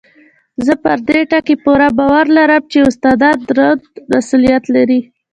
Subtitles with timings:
[0.65, 3.81] زه پر دې ټکي پوره باور لرم چې استادان دروند
[4.11, 4.99] مسؤلیت لري.